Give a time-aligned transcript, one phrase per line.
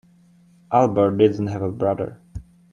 [0.71, 2.19] Albert didn't have a brother.